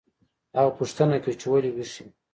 [0.57, 2.09] هغه پوښتنه کوي چې ولې ویښ یم